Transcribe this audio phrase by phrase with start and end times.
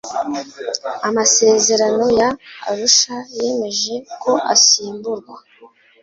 [1.07, 2.29] amasezerano ya
[2.69, 5.35] arushayemeje ko asimburwa